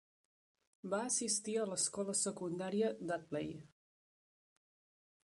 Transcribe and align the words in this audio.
Va 0.93 1.01
assistir 1.09 1.57
a 1.59 1.67
l'Escola 1.71 2.15
secundària 2.21 2.89
Dudley. 3.11 3.55